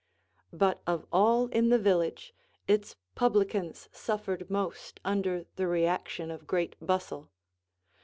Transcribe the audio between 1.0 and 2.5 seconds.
all in the village,